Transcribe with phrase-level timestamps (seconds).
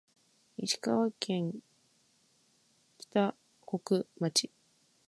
[0.57, 1.53] 石川県
[3.13, 3.35] 川北
[4.17, 4.49] 町